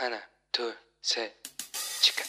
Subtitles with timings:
[0.00, 0.18] 하나,
[0.50, 1.30] 둘, 셋,
[2.00, 2.24] 치카.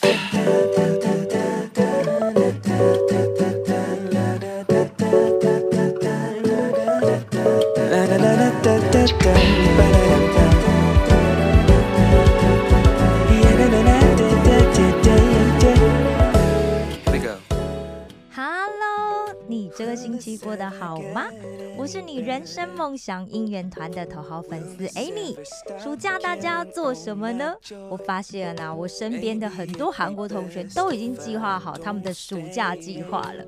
[20.32, 21.26] 期过得好吗？
[21.78, 25.36] 我是你人生梦想应援团的头号粉丝 Amy。
[25.78, 27.54] 暑假大家要做什么呢？
[27.90, 33.46] 我发现啊，我身边的很多韩国同学都已经计划好他们的暑假计划了。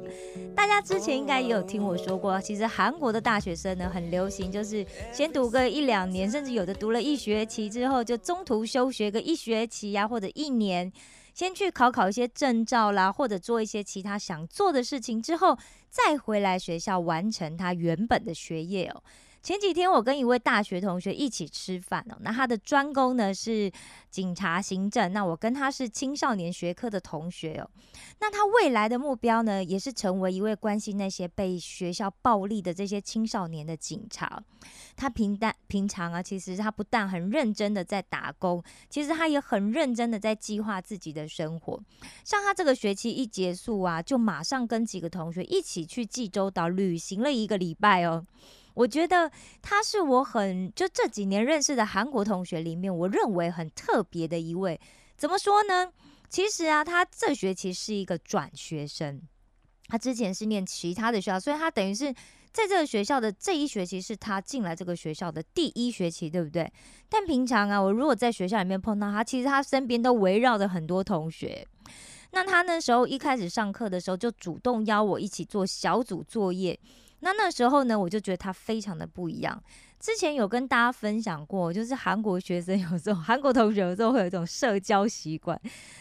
[0.53, 10.91] 大家之前应该也有听我说过，其实韩国的大学生呢很流行，就是先读个一两年，甚至有的读了一学期之后就中途休学个一学期呀、或者一年。
[11.33, 15.57] 先去考考一些证照啦，或者做一些其他想做的事情之后，
[15.89, 19.03] 再回来学校完成他原本的学业哦。
[19.43, 23.69] 前几天我跟一位大学同学一起吃饭哦，那他的专攻呢是
[24.09, 27.69] 警察行政，那我跟他是青少年学科的同学哦。
[28.21, 34.41] 那他未来的目标呢，也是成为一位关心那些被学校暴力的这些青少年的警察。
[34.95, 41.77] 他平淡平常啊，其实他不但很认真的在打工，其实他也很认真的在计划自己的生活。
[42.23, 48.25] 像他这个学期一结束啊，就马上跟几个同学一起去济州岛旅行了一个礼拜哦。
[48.73, 54.80] 我觉得他是我很就这几年认识的韩国同学里面，我认为很特别的一位。
[55.15, 55.91] 怎么说呢？
[56.30, 59.21] 其实啊，他这学期是一个转学生，
[59.88, 62.11] 他之前是念其他的学校，所以他等于是
[62.52, 66.71] 在这个学校的这一学期是他进来这个学校的第一学期，对不对？
[67.08, 71.65] 但平常啊，我如果在学校里面碰到他，其实他身边都围绕着很多同学。
[72.31, 76.80] 那他那时候一开始上课的时候，就主动邀我一起做小组作业。
[77.23, 79.63] 那那时候呢，我就觉得他非常的不一样。
[79.97, 85.57] 之前有跟大家分享过，就是韩国学生有时候，韩国同学有时候会有一种社交习惯，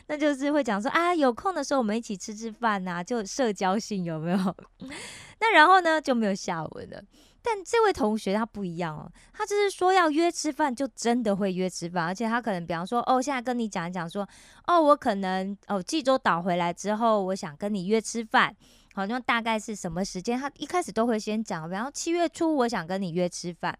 [0.08, 4.56] 那就是会讲说啊，有空的时候我们一起吃吃饭呐，就社交性有没有？
[5.40, 7.00] 那然后呢就没有下文了。
[7.44, 14.28] 但这位同学他不一样哦，他就是说要约吃饭，就真的会约吃饭，而且他可能比方说，哦，现在跟你讲一讲说，
[14.66, 18.54] 哦，我可能哦济州岛回来之后，我想跟你约吃饭。
[18.94, 20.38] 好像大概是什么时间？
[20.38, 23.78] 他一开始都会先讲，然后七月初我想跟你约吃饭，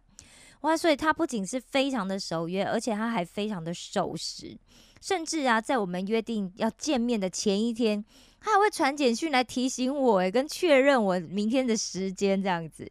[0.63, 0.77] 哇！
[0.77, 4.57] 所以他不仅是非常的守约，而且他还非常的守时，
[5.01, 8.05] 甚至啊，在我们约定要见面的前一天，
[8.41, 12.91] 他还会传简讯来提醒我，哎，跟确认我明天的时间这样子。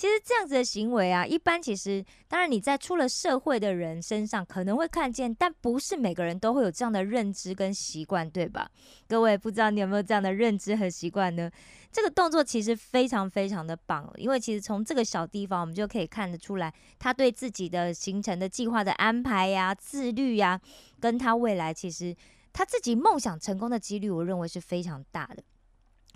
[0.00, 8.70] 其实这样子的行为啊，一般其实当然你在出了社会的人身上可能会看见，但不是每个人都会有这样的认知跟习惯，对吧？
[9.06, 11.50] 各位不知道你有没有这样的认知和习惯呢？
[11.92, 20.58] 这个动作其实非常非常的棒，因为其实从这个小地方我们就可以看得出来，他对自己的行程的计划的安排呀、自律呀，
[20.98, 22.16] 跟他未来其实
[22.54, 25.42] 他自己梦想成功的几率，我认为是非常大的。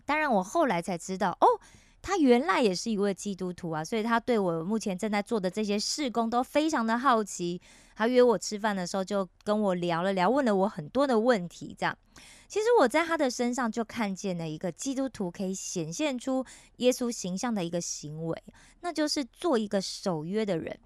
[0.07, 1.61] 当然，我后来才知道哦。
[2.05, 7.59] 他原来也是一位基督徒啊，所以他对我目前正在做的这些事工都非常的好奇。
[7.97, 11.75] 他约我吃饭的时候，就跟我聊了聊，问了我很多的问题。
[11.79, 11.97] 这样，
[12.47, 16.45] 其实我在他的身上就看见了一个基督徒可以显现出
[16.77, 18.43] 耶稣形象的一个行为，
[18.83, 20.79] 那就是做一个守约的人。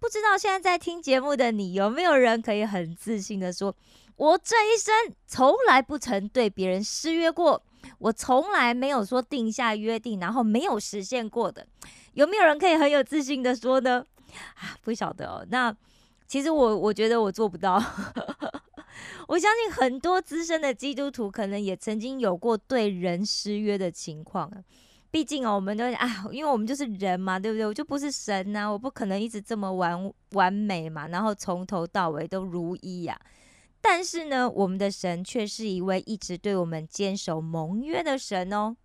[0.00, 3.72] 不知道现在在听节目的你，有没有人可以很自信的说，
[4.16, 7.62] 我这一生从来不曾对别人失约过？
[7.98, 11.66] 我从来没有说定下约定，然后没有实现过的，
[12.14, 14.04] 有没有人可以很有自信的说呢？
[14.56, 15.46] 啊，不晓得哦。
[15.50, 15.74] 那
[16.26, 17.82] 其实我我觉得我做不到。
[19.28, 24.58] 我相信很多资深的基督徒可能也曾经有过对人失约的情况啊。
[25.10, 27.66] 毕竟哦，我们都啊，因为我们就是人嘛，对不对？
[27.66, 33.18] 我就不是神呐，我不可能一直这么完完美嘛，然后从头到尾都如一呀。
[33.88, 38.76] 但是呢，我们的神却是一位一直对我们坚守盟约的神哦。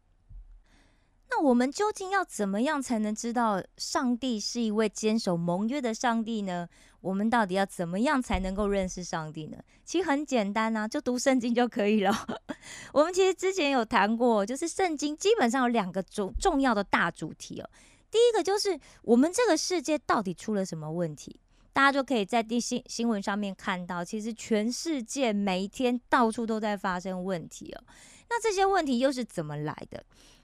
[1.31, 6.69] 那我们究竟要怎么样才能知道上帝是一位坚守盟约的上帝呢？
[6.99, 9.57] 我们到底要怎么样才能够认识上帝呢？
[9.83, 12.13] 其实很简单啊，就读圣经就可以了。
[12.93, 17.67] 我们其实之前有谈过，就是圣经基本上有两个重重要的大主题哦。
[18.11, 21.39] 第一个就是我们这个世界到底出了什么问题？
[21.73, 27.83] 大家就可以在第新新闻上面看到，其实全世界每一天到处都在发生问题哦。
[28.29, 30.03] 那这些问题又是怎么来的？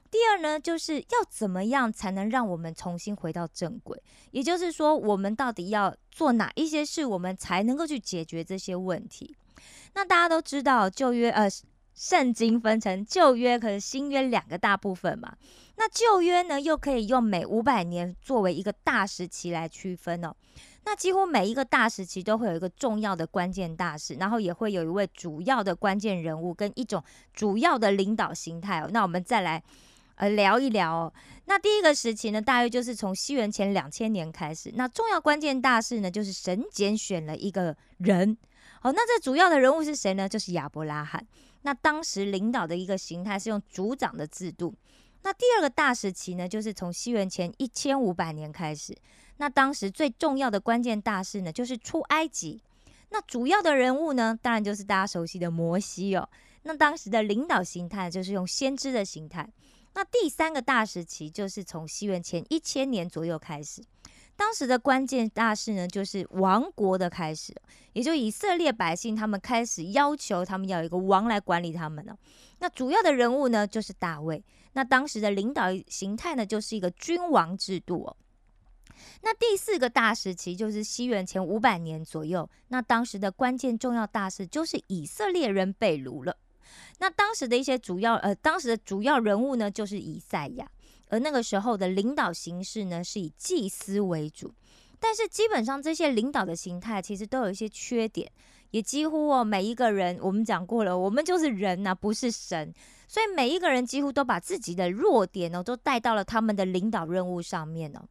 [0.10, 4.02] 第二呢，就是要怎么样才能让我们重新回到正轨？
[4.32, 9.36] 也就是说，我们到底要做哪一些事，我们才能够去解决这些问题？
[9.96, 11.50] 那大家都知道，旧约呃，
[11.94, 15.36] 圣经分成旧约和新约两个大部分嘛。
[15.76, 20.34] 那旧约呢，又可以用每五百年作为一个大时期来区分哦。
[20.90, 27.04] 那几乎每一个大时期都会有一个重要的关键大事，然后也会有一位主要的关键人物跟一种
[27.34, 28.88] 主要的领导形态哦。
[28.90, 29.62] 那我们再来
[30.16, 31.14] 呃聊一聊哦。
[31.44, 34.72] 那第一个时期呢，大约就是从西元前两千年开始。
[34.76, 38.38] 那重要关键大事呢，就是神拣选了一个人。
[38.80, 40.30] 好，那这主要的人物是谁呢？
[40.30, 41.28] 就是亚伯拉罕。
[41.64, 44.74] 那当时领导的一个形态是用族长的制度。
[45.24, 48.96] 那第二个大时期呢，就是从西元前一千五百年开始。
[49.38, 52.62] 那当时最重要的关键大事呢，就是出埃及。
[53.10, 56.28] 那主要的人物呢，当然就是大家熟悉的摩西哦。
[56.64, 59.48] 那当时的领导形态就是用先知的形态。
[59.94, 63.82] 那第三个大时期就是从西元前一千年左右开始。
[64.36, 67.56] 当时的关键大事呢，就是王国的开始，
[67.94, 72.16] 也就以色列百姓他们开始要求他们要有一个王来管理他们了。
[72.60, 74.44] 那主要的人物呢，就是大卫。
[74.74, 78.16] 那当时的领导形态呢，就是一个君王制度哦。
[79.22, 82.50] 那第四个大时期就是西元前五百年左右。
[82.68, 86.36] 那当时的关键重要大事就是以色列人被掳了。
[87.00, 90.70] 那当时的一些主要呃，当时的主要人物呢，就是以赛亚。
[91.10, 94.54] 而那个时候的领导形式呢，是以祭司为主。
[95.00, 98.30] 但是基本上这些领导的形态其实都有一些缺点，
[98.72, 102.74] 也几乎哦每一个人，我们讲过了，我们就是人呐，不是神。
[103.08, 108.04] 所以每一个人几乎都把自己的弱点哦，都带到了他们的领导任务上面呢。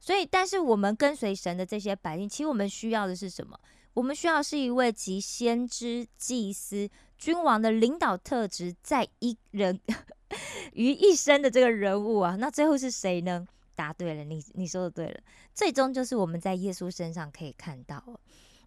[0.00, 3.58] 所以，但是我们跟随神的这些百姓，其实我们需要的是什么？
[3.94, 9.80] 我们需要是一位集先知、祭司、君王的领导特质在一人
[10.74, 12.36] 于一身的这个人物啊。
[12.36, 13.46] 那最后是谁呢？
[13.74, 15.20] 答对了，你你说的对了，
[15.54, 18.02] 最终就是我们在耶稣身上可以看到。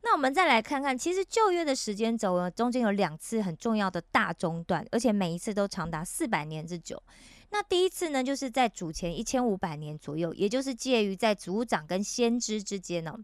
[0.01, 7.01] 那我们再来看看，其实旧约的时间轴呢，中间有两次很重要的大中断，而且每一次都长达四百年之久。
[7.51, 13.17] 那第一次呢，就是在主前一千五百年左右，也就是介于在族长跟先知之间呢。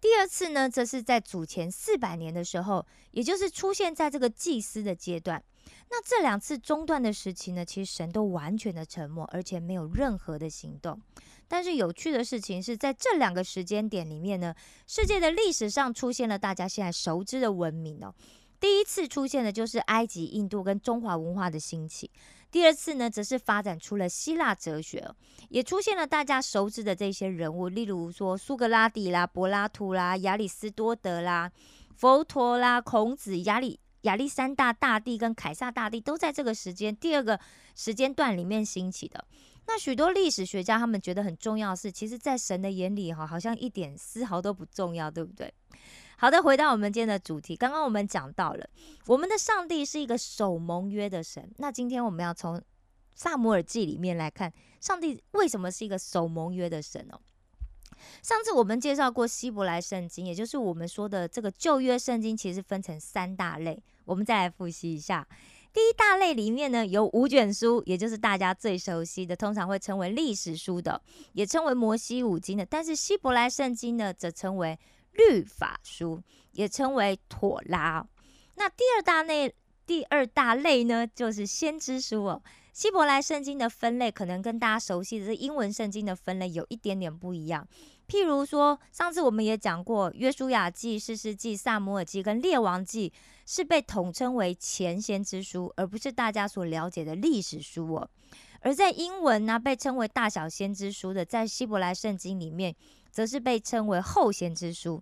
[0.00, 5.42] 第二次呢，则是在主前四百年的时候，也就是出现在这个祭司的阶段。
[5.90, 11.00] 那这两次中断的时期呢，其实神都完全的沉默，而且没有任何的行动。
[11.46, 14.54] 但是有趣的事情是在这两个时间点里面呢，
[14.86, 18.14] 世界的历史上出现了大家现在熟知的文明哦。
[18.64, 22.08] 第一次出现的就是埃及、印度跟中华文化的兴起；
[22.50, 25.06] 第二次呢，则是发展出了希腊哲学，
[25.50, 31.52] 也出现了大家熟知的这些人物，例如说苏格拉底啦、柏拉图啦、亚里士多德啦、
[31.94, 37.38] 佛陀啦、孔子、亚里亚历山大大帝跟凯撒大帝，都在这个时间第二个
[37.74, 39.22] 时间段里面兴起的。
[39.66, 45.52] 那许多历史学家他们觉得很重要的是，其实，在神的眼里哈，好像一点丝毫都不重要，对不对？
[46.16, 48.68] 好的，回到我们今天的主题，刚刚我们讲到了，
[49.06, 51.50] 我们的上帝是一个守盟约的神。
[51.58, 52.60] 那今天我们要从
[53.14, 57.20] 萨姆尔记里面来看，上帝为什么是一个守盟约的神哦？
[58.22, 65.26] 上次我们介绍过希伯来圣经，也就是我们说的这个旧约圣经，其实分成三大类，我们再来复习一下。
[65.72, 71.00] 第一大类里面呢，有五卷书，也就是大家最熟悉的，通常会称为历史书的，
[71.32, 72.64] 也称为摩西五经的。
[72.64, 74.78] 但是希伯来圣经呢，则称为
[75.14, 76.22] 律法书，
[76.52, 78.06] 也称为妥拉。
[78.56, 79.54] 那第二大类，
[79.86, 82.42] 第二大类呢，就是先知书哦。
[82.72, 87.66] 希伯来圣经的分类可能跟大家熟悉的这英文圣经的分类有一点点不一样。
[88.08, 93.12] 譬如说，上次我们也讲过，约书亚记、士师记、萨摩尔记跟列王记
[93.46, 98.10] 是被统称为前先知书，而不是大家所了解的历史书哦。
[98.60, 102.74] 而在英文呢，被称为大小先知书的，在希伯来圣经里面，
[103.14, 105.00] 则是被称为后先知书。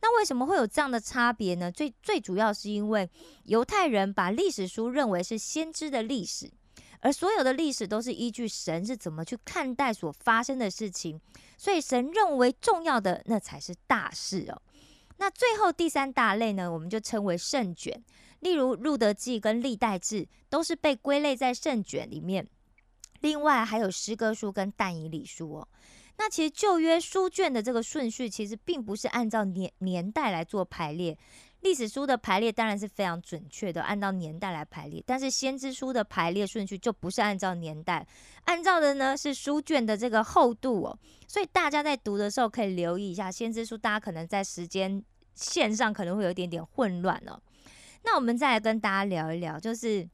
[0.00, 1.70] 那为什么会有这样的差别呢？
[1.70, 3.08] 最最主要是因为
[3.44, 6.50] 犹太人把历史书认为是先知的历史。
[6.98, 11.20] 而所有的历史都是依据神是怎么去看待所发生的事情，
[11.56, 14.60] 所以神认为重要的那才是大事哦。
[15.18, 18.02] 那最后第三大类呢，我们就称为圣卷，
[18.40, 22.44] 例如路德记跟历代志都是被归类在圣卷里面。
[23.20, 25.68] 另外还有诗歌书跟但以理书哦。
[26.16, 31.16] 那其实旧约书卷的这个顺序，其实并不是按照年年代来做排列。
[31.60, 35.00] 历史书的排列当然是非常准确的，按照年代来排列。
[35.06, 38.04] 但是先知书的排列顺序就不是按照年代，
[38.44, 40.98] 按照的呢是书卷的这个厚度哦。
[41.28, 45.02] 所以大家在读的时候可以留意一下，先知书大家可能在时间
[45.36, 47.40] 线上可能会有一点点混乱哦。
[48.02, 50.04] 那我们再来跟大家聊一聊，就是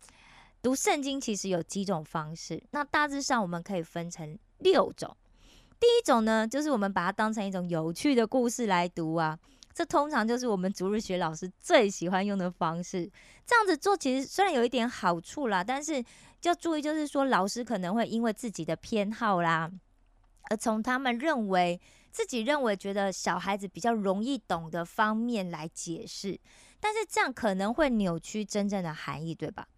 [0.61, 2.62] 读圣经其实有几种方式。
[2.73, 5.17] 那大致上我们可以分成六种。
[5.81, 9.39] 第一种呢，就是我们把它当成一种有趣的故事来读啊。
[9.73, 13.09] 这通常就是我们逐日学老师最喜欢用的方式。
[13.47, 16.05] 这样子做其实虽然有一点好处啦，但是
[16.43, 19.71] 要注意，就是说老师可能会因为自己的偏好啦，
[20.51, 21.81] 而从他们认为
[22.11, 26.41] 自己认为觉得小孩子比较容易懂的方面来解释，
[26.81, 29.69] 但是这样可能会扭曲真正的含义，对吧？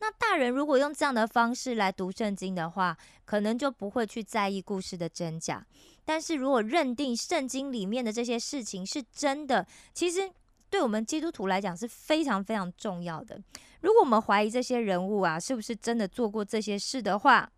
[0.00, 5.66] 那大人如果用这样的方式来读圣经的话，可能就不会去在意故事的真假。
[6.04, 10.30] 但是如果认定圣经里面的这些事情是真的，其实
[10.70, 13.42] 对我们基督徒来讲是非常非常重要的。
[13.80, 17.50] 如果我们怀疑这些人物啊是不是真的做过这些事的话，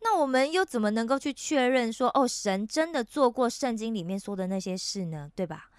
[0.00, 5.30] 那我们又怎么能够去确认说哦，神真的做过圣经里面说的那些事呢？
[5.34, 5.70] 对吧？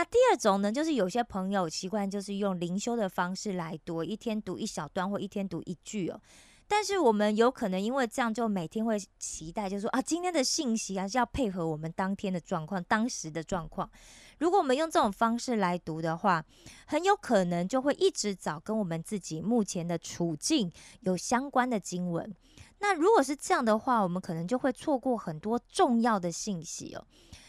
[0.00, 6.18] 那第二种呢，就是有些朋友习惯就是用灵修的方式来读，一天读一小段或一天读一句哦。
[6.66, 13.90] 但是我们有可能因为这样，就每天会期待，就是说啊，今天的信息还是要配合我们当天的状况、当时的状况。
[14.38, 16.42] 如果我们用这种方式来读的话，
[16.86, 22.34] 很有可能就会一直找跟我们自己目前的处境有相关的经文。
[22.78, 27.04] 那如果是这样的话，我们可能就会错过很多重要的信息哦。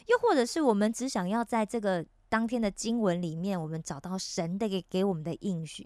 [0.08, 5.86] 又或者是我们只想要在这个当天的经文里面，我们找到神的给给我们的应许，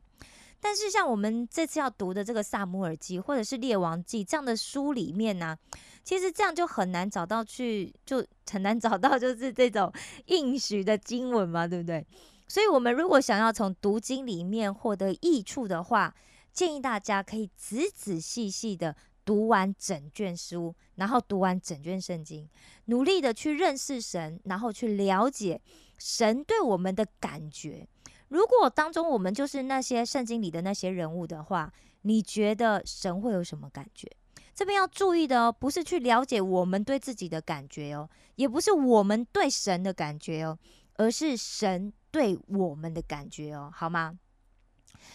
[0.59, 5.57] 但是像我们这次要读的这个《萨姆尔记》或者是《列王记》这样的书里面呢，
[6.03, 9.91] 其实这样就很难找到去，就很难找到就是这种
[10.27, 12.05] 应许的经文嘛，对不对？
[12.47, 16.13] 所以，我们如果想要从读经里面获得益处的话，
[16.53, 22.47] 建议大家可以仔仔细细的读完整卷书，然后读完整卷圣经，
[22.85, 25.59] 努力的去认识神，然后去了解。
[25.97, 27.87] 神对我们的感觉，
[28.27, 31.71] 如果当中我们就是那些圣经里的那些人物的话，
[32.01, 34.09] 你觉得神会有什么感觉？
[34.53, 40.57] 这边要注意的哦，不是去了解我们对自己的感觉哦，也不是我们对神的感觉哦，
[40.95, 44.17] 而是神对我们的感觉哦，好吗？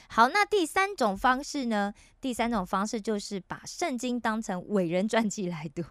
[0.09, 1.95] 好，那第三种方式呢？
[2.21, 5.83] 第三种方式就是把圣经当成伟人传记来读。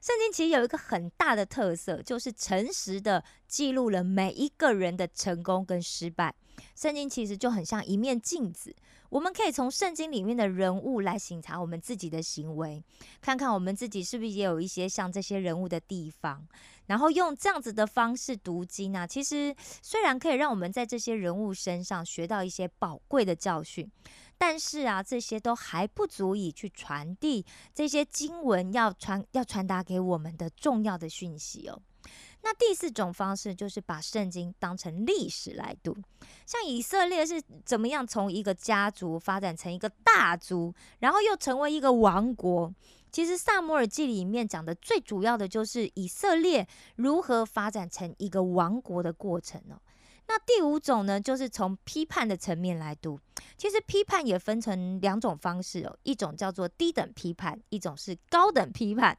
[0.00, 6.34] 圣经其实有一个很大的特色，就是诚实的记录了每一个人的成功跟失败。
[6.74, 8.74] 圣经其实就很像一面镜子，
[9.08, 12.82] 我们可以从圣经里面的人物来审查我们自己的行为，
[13.20, 16.46] 看看我们自己是不是也有一些像这些人物的地方。
[16.86, 23.90] 然后用这样子的方式读经啊，其实虽然可以让我们在这些人物身上学到一些宝贵的教训。
[24.40, 27.44] 但是啊，这些都还不足以去传递
[27.74, 31.78] 这些经文要传要传达给我们的重要的讯息哦。
[32.40, 35.94] 那第四种方式就是把圣经当成历史来读，
[36.46, 42.74] 像以色列是怎么样从一个家族发展成一个大族，然后又成为一个王国。
[43.12, 46.66] 其实萨摩尔记里面讲的最主要的就是以色列
[46.96, 49.76] 如何发展成一个王国的过程哦。
[50.30, 53.18] 那第五种呢，就是从批判的层面来读。
[53.56, 59.18] 其实批判也分成两种方式哦，一种叫做低等批判，一种是高等批判。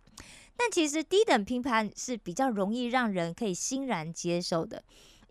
[0.55, 4.81] 但其实低等批判是比较容易让人可以欣然接受的，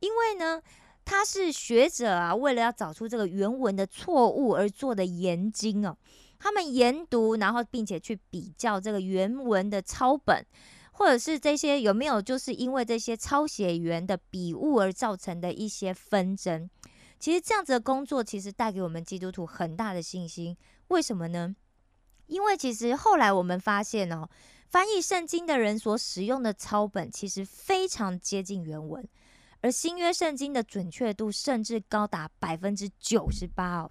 [0.01, 0.61] 因为呢，
[1.03, 5.97] 他是学者啊，为了要找出这个原文的错误而做的研经哦。
[6.39, 10.45] 他们研读，然后并且去比较这个原文的抄本。
[11.01, 16.69] 或者是这些有没有就是因为这些抄写员的笔误而造成的一些纷争？
[17.19, 20.55] 其实这样子的工作其实带给我们基督徒很大的信心。
[20.89, 21.57] 为什么呢？
[22.27, 24.29] 因为其实后来我们发现哦，
[24.69, 29.03] 翻译圣经的人所使用的抄本其实非常接近原文，
[29.63, 33.91] 而新约圣经的准确度甚至高达百分之九十八哦。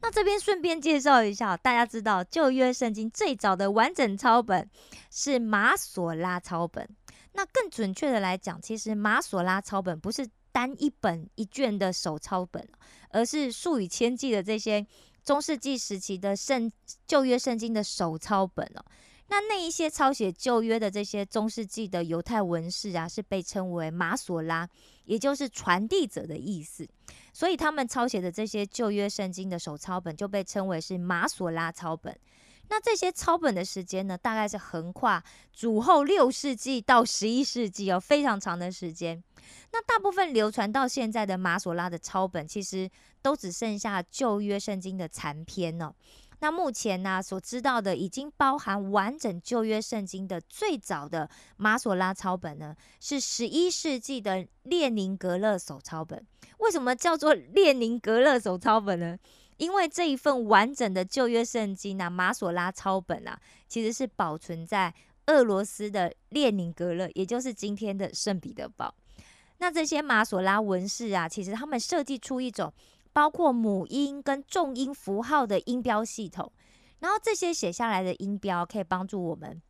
[0.00, 4.68] 那这边顺便介绍一下，大家知道旧约圣经最早的完整抄本
[5.10, 6.88] 是马索拉抄本。
[7.32, 12.66] 那更准确的来讲，其实马索拉抄本不是单一本一卷的手抄本，
[13.10, 14.86] 而是数以千计的这些
[15.22, 16.70] 中世纪时期的圣
[17.06, 18.84] 旧约圣经的手抄本哦。
[19.28, 24.68] 那那一些抄写旧约的这些中世纪的犹太文士啊，是被称为马索拉，
[25.06, 26.86] 也就是传递者的意思。
[27.32, 32.16] 所以他们抄写的这些旧约圣经的手抄本就被称为是马索拉抄本。
[32.68, 35.22] 那这些抄本的时间呢，大概是横跨
[35.52, 39.22] 主后六世纪到十一世纪哦，非常长的时间。
[39.72, 42.90] 那大部分流传到现在的马索拉的抄本，其实
[43.22, 45.94] 都只剩下旧约圣经的残篇哦。
[46.40, 56.24] 那目前呢，所知道的已经包含完整旧约圣经的最早的马索拉抄本呢，是十一世纪的列宁格勒手抄本。
[56.58, 59.18] 为什么叫做列宁格勒手抄本呢？
[59.56, 64.92] 因为这一份完整的旧约圣经啊，马索拉抄本啊，其实是保存在
[65.26, 68.94] 俄罗斯的列宁格勒，也就是今天的圣彼得堡。
[69.58, 72.70] 那这些马索拉文士啊，其实他们设计出一种。
[73.16, 76.52] 包括母音跟重音符号的音标系统，
[76.98, 79.62] 然后这些写下来的音标可以帮助我们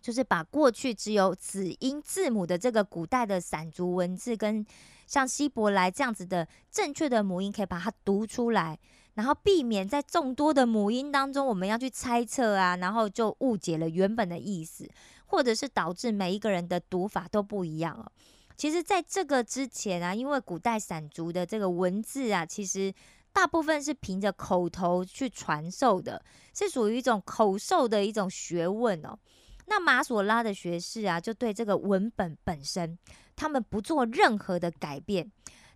[0.00, 4.64] 就是把过去只有子音字母的这个古代的散族文字，跟
[5.04, 8.78] 像希伯来这样子的正确的母音，可以把它读出来，
[9.14, 14.88] 然后避免在众多的母音当中，我们要去猜测啊，然后就误解了原本的意思，
[15.26, 18.06] 或者是导致每一个人的读法都不一样哦。
[18.56, 22.92] 其实，在这个之前啊，因为古代散族的这个文字啊，其实
[23.32, 29.18] 大部分是凭着口头去传授的，是属于一种口授的一种学问哦。
[29.66, 32.96] 那马索拉的学士啊，就对这个文本本身，
[33.34, 35.30] 他们不做任何的改变，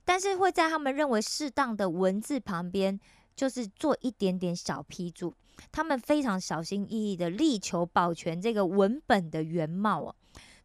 [0.04, 2.98] 但是会在他们认为适当的文字旁边，
[3.36, 5.34] 就是做一点点小批注。
[5.70, 10.14] 他们非常小心翼翼的力求保全这个文本的原貌哦。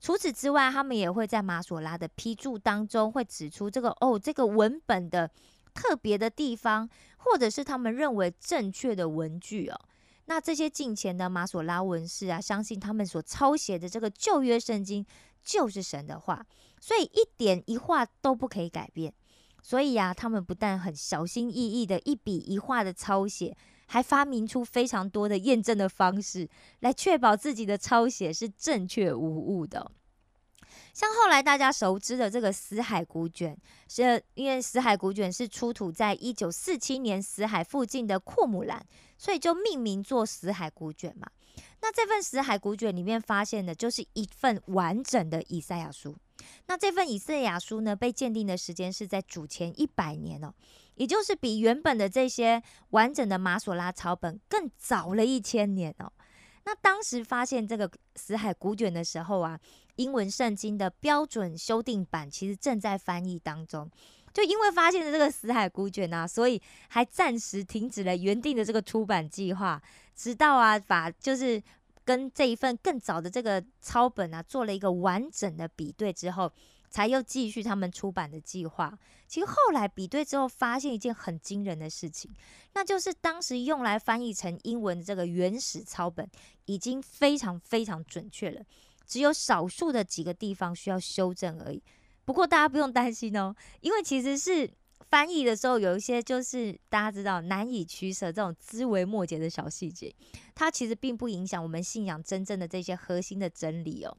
[0.05, 5.27] 除此之外，他们也会在马索拉的批注当中，会指出这个哦，这个文本的
[5.73, 9.81] 特别的地方，或者是他们认为正确的文句哦。
[10.25, 15.03] 那这些近前的马索拉文士啊，相信他们所抄写的这个旧约圣经
[15.43, 16.45] 就是神的话，
[16.79, 19.11] 所以一点一画都不可以改变。
[19.63, 26.49] 所以啊，他们不但很小心翼翼的一笔一画的抄写，还发明出非常多的验证的方式，
[26.79, 29.91] 来确保自己的抄写是正确无误的。
[30.93, 38.85] 像后来大家熟知的这个死海古卷，是因为死海古卷是出土在一九四七年死海附近的库姆兰，
[39.17, 41.27] 所以就命名做死海古卷嘛。
[41.81, 46.15] 那这份死海古卷里面发现的就是一份完整的以赛亚书。
[46.67, 50.53] 那这份以赛亚书呢，被鉴定的时间是在主前一百年哦，
[50.95, 56.11] 也就是比原本的这些完整的马索拉草本更早了一千年哦。
[56.65, 59.59] 那当时发现这个死海古卷的时候啊。
[59.97, 63.89] 英文圣经的标准修订版其实正在翻译当中，
[64.33, 69.81] 就因为发现了这个死海古卷啊，所以还暂时停止了原定的这个出版计划，
[70.13, 71.63] 直到啊把就是
[72.03, 76.51] 跟这一份更早的这个抄本啊做了一个完整的比对之后，
[76.95, 78.97] 才又继续他们出版的计划。
[79.27, 82.31] 其实后来比对之后，发现一件很惊人的事情，
[82.73, 86.25] 那就是当时用来翻译成英文的这个原始抄本
[86.67, 88.61] 已经非常非常准确了。
[89.05, 91.83] 只有少数的几个地方需要修正而已。
[92.23, 94.71] 不过大家不用担心哦，因为其实是
[95.09, 100.15] 翻译的时候有一些就是大家知道难以取舍这种枝微末节的小细节，
[100.53, 104.15] 它其实并不影响我们信仰真正的这些核心的真理哦。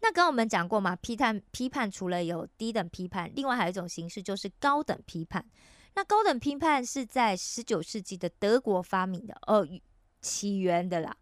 [0.00, 5.44] 那刚刚我们讲过嘛，批判批判除了有低等批判，另外还有一种形式就是高等批判。
[5.94, 9.66] 那高等批判是在十九世纪的德国发明的哦，
[10.20, 11.14] 起源的啦。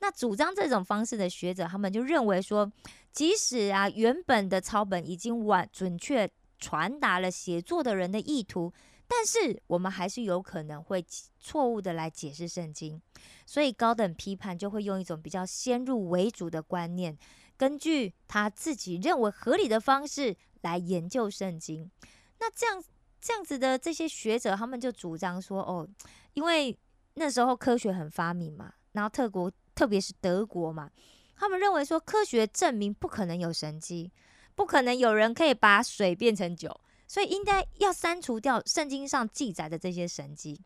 [0.00, 2.70] 那主张这种方式的学者，他们就认为说，
[3.12, 6.28] 即使啊原本的抄本已经完准确
[6.58, 8.72] 传达了写作的人的意图，
[9.06, 11.04] 但是我们还是有可能会
[11.38, 13.00] 错误的来解释圣经。
[13.46, 17.16] 所以高等批判就会用一种比较先入为主的观念，
[17.56, 21.90] 根据他自己认为合理的方式来研究圣经。
[22.38, 22.82] 那这样
[23.20, 25.88] 这样子的这些学者，他们就主张说，哦，
[26.34, 26.78] 因为
[27.14, 29.52] 那时候科学很发明嘛，然后特国。
[29.76, 30.90] 特别是德国嘛，
[31.36, 34.10] 他们认为说科学证明不可能有神迹，
[34.54, 36.74] 不可能有人可以把水变成酒，
[37.06, 40.58] 所以应该要删除掉圣经上记载的这些神迹。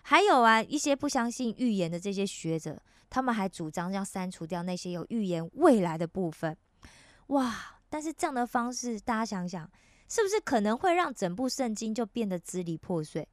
[0.00, 2.80] 还有啊，一些不相信预言的这些学者，
[3.14, 6.56] 他们还主张要删除掉那些有预言未来的部分。
[7.28, 7.78] 哇！
[7.88, 9.70] 但是这样的方式，大家想想，
[10.08, 13.28] 是不是可能会让整部圣经就变得支离破碎？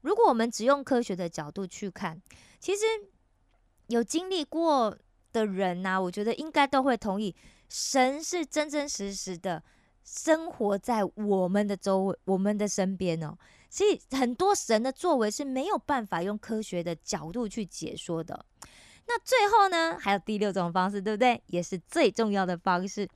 [0.00, 2.22] 如果我们只用科学的角度去看，
[2.58, 2.82] 其实。
[3.88, 4.98] 有经历过
[5.32, 7.32] 的人呐，我觉得应该都会同意，
[7.68, 9.62] 神是真真实实的
[10.02, 13.38] 生活在我们的周围、我们的身边哦。
[13.70, 18.44] 所以很多神的作为是没有办法用科学的角度去解说的。
[19.08, 21.40] 那最后呢，还有第六种方式，对不对？
[21.46, 23.08] 也是最重要的方式。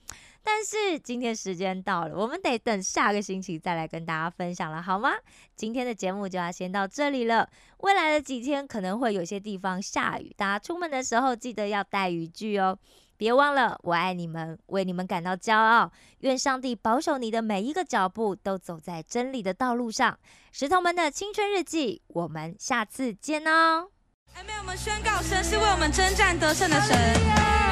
[0.43, 5.13] 但是今天时间到了，我们得等下个星期再来跟大家分享了，好吗？
[5.55, 7.47] 今天的节目就要先到这里了。
[7.79, 12.79] 未来的几天可能会有些地方下雨，大家出门的时候记得要带雨具哦。
[13.19, 15.93] 别忘了，我爱你们，为你们感到骄傲。
[16.21, 20.19] 愿上帝保守你的每一个脚步，都走在真理的道路上。
[20.53, 23.91] 石头们的青春日记，我们下次见哦。
[24.37, 26.95] 阿妹，我们宣告，神是为我们征战得胜的神，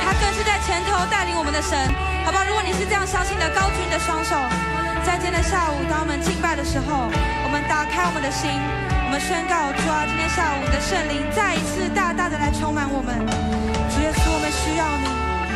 [0.03, 1.79] 他更是在前头带领我们的神，
[2.25, 2.44] 好不好？
[2.44, 4.35] 如果你是这样相信的，高举你的双手。
[5.07, 7.07] 在今天的下午，当我们敬拜的时候，
[7.44, 8.51] 我们打开我们的心，
[9.07, 13.14] 我们宣告，主啊，今天下午的圣灵再一次大大的来充满我们。
[13.88, 15.07] 主耶稣，我们需要你，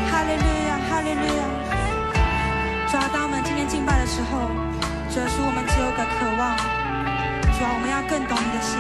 [0.09, 1.43] 哈利路亚，哈利路亚。
[2.89, 4.49] 主啊，当我们今天敬拜的时候，
[5.11, 6.57] 主耶稣，我们只有个渴望，
[7.53, 8.79] 主啊，我们要更懂你的心。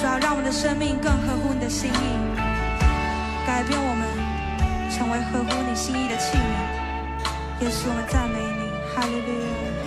[0.00, 1.94] 主要让我们的生命更合乎你的心意，
[3.46, 4.08] 改变我们
[4.90, 8.70] 成为合乎你心意的器皿，也使我们赞美你。
[8.96, 9.79] 哈利路亚。